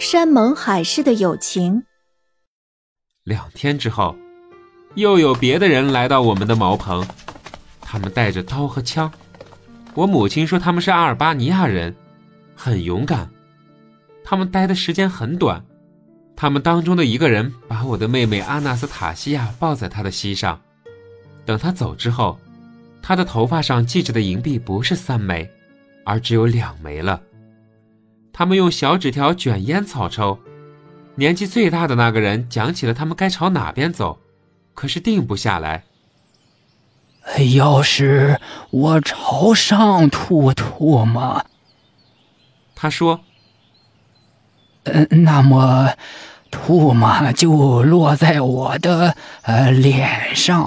[0.00, 1.82] 山盟海誓的友情。
[3.22, 4.16] 两天之后，
[4.94, 7.06] 又有别的人来到我们的茅棚，
[7.82, 9.12] 他们带着刀和枪。
[9.92, 11.94] 我母亲说他们是阿尔巴尼亚人，
[12.56, 13.28] 很勇敢。
[14.24, 15.62] 他们待的时间很短。
[16.34, 20.58] 他们当中的一个人把我的妹妹阿纳斯塔西亚抱在他的膝上。
[21.44, 22.40] 等他走之后，
[23.02, 25.46] 他的头发上系着的银币不是三枚，
[26.06, 27.20] 而只有两枚了。
[28.40, 30.38] 他们用小纸条卷烟草抽。
[31.16, 34.18] 年纪最大的那个人讲起了他们该朝哪边走，
[34.72, 35.84] 可是定不下来。
[37.54, 38.40] 要是
[38.70, 41.44] 我朝上吐吐吗？
[42.74, 43.20] 他说
[44.84, 45.90] ：“嗯，那么
[46.50, 50.64] 吐嘛就落在我的呃脸上；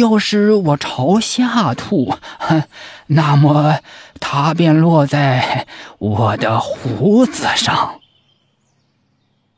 [0.00, 2.16] 要是我朝下吐，
[3.08, 3.78] 那么
[4.20, 5.66] 它便落在
[5.98, 8.00] 我的胡子上。”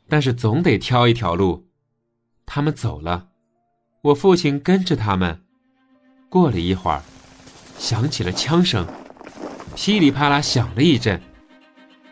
[0.07, 1.65] 但是总得挑一条路。
[2.45, 3.25] 他们走了，
[4.03, 5.41] 我父亲跟着他们。
[6.29, 7.01] 过了一会儿，
[7.79, 8.85] 响起了枪声，
[9.75, 11.19] 噼里啪啦响了一阵。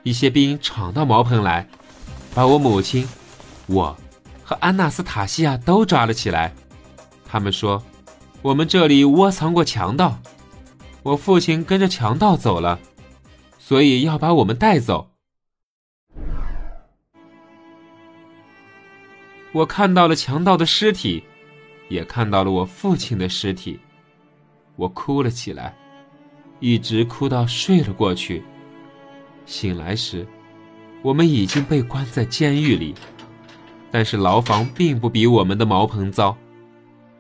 [0.02, 1.68] 一些兵闯到茅棚来，
[2.36, 3.08] 把我母亲、
[3.68, 3.96] 我
[4.44, 6.54] 和安娜斯塔西亚都抓了起来。
[7.26, 7.82] 他们说，
[8.42, 10.20] 我们这里窝藏过强盗，
[11.04, 12.80] 我父亲跟着强盗走了，
[13.60, 15.12] 所以要把我们带走。
[19.52, 21.24] 我看到了强盗的尸体，
[21.88, 23.80] 也看到了我父亲的尸体，
[24.76, 25.76] 我哭了起来，
[26.60, 28.44] 一直哭到睡了过去。
[29.46, 30.28] 醒来时，
[31.04, 32.96] 我们已经被关在监狱里，
[33.92, 36.36] 但是牢房并不比我们的茅棚糟。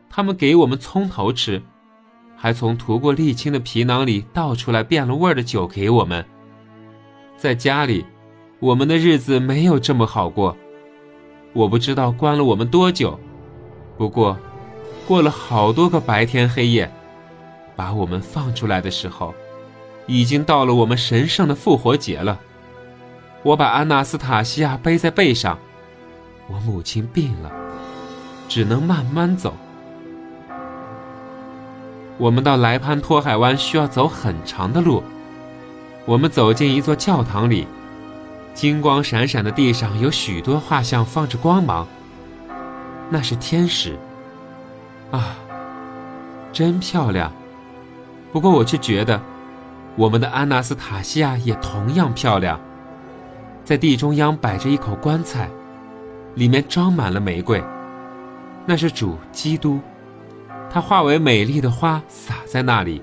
[0.09, 1.61] 他们给我们葱头吃，
[2.37, 6.25] 还从涂过沥青的皮囊里倒出来变了味儿的酒给我们。
[7.35, 8.05] 在家里，
[8.59, 10.55] 我们的日子没有这么好过。
[11.51, 13.19] 我不知道关了我们多久，
[13.97, 14.37] 不过，
[15.05, 16.89] 过了好多个白天黑夜，
[17.75, 19.35] 把我们放出来的时候，
[20.07, 22.39] 已经到了我们神圣的复活节了。
[23.43, 25.59] 我把安娜斯塔西亚背在背上，
[26.47, 27.51] 我母亲病了，
[28.47, 29.53] 只能慢慢走。
[32.17, 35.03] 我们到莱潘托海湾需要走很长的路，
[36.05, 37.67] 我们走进一座教堂里。
[38.53, 41.87] 金光闪闪的地上有许多画像，放着光芒。
[43.09, 43.97] 那是天使。
[45.11, 45.35] 啊，
[46.53, 47.31] 真漂亮。
[48.31, 49.19] 不过我却觉得，
[49.95, 52.59] 我们的安娜斯塔西亚也同样漂亮。
[53.63, 55.49] 在地中央摆着一口棺材，
[56.35, 57.63] 里面装满了玫瑰。
[58.65, 59.79] 那是主基督，
[60.69, 63.01] 他化为美丽的花洒在那里。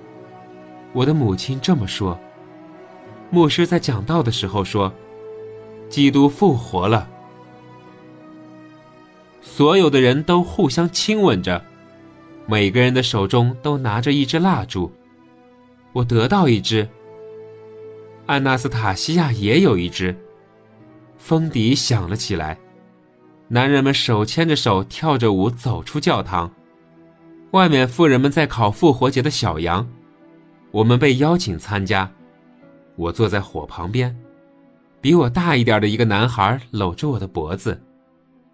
[0.93, 2.19] 我的母亲这么说。
[3.31, 4.93] 牧师在讲道的时候说。
[5.89, 7.09] 基督复活了，
[9.43, 11.65] 所有的人都互相亲吻着，
[12.47, 14.93] 每个人的手中都拿着一支蜡烛。
[15.93, 16.89] 我得到一支，
[18.27, 20.17] 安娜斯塔西亚也有一支。
[21.21, 22.59] 风笛响了起来，
[23.47, 26.51] 男人们手牵着手跳着舞走出教堂。
[27.53, 29.87] 外面富人们在烤复活节的小羊，
[30.71, 32.11] 我们被邀请参加。
[32.97, 34.17] 我坐在火旁边。
[35.01, 37.81] 比我大一点的一个男孩搂着我的脖子，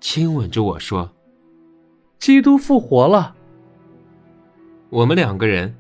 [0.01, 1.11] 亲吻着我说
[2.19, 3.35] ：“基督复活了。”
[4.91, 5.77] 我们两个人，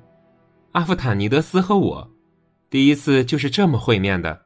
[0.73, 2.11] 阿夫坦尼德斯和我，
[2.71, 4.46] 第一次就是这么会面的。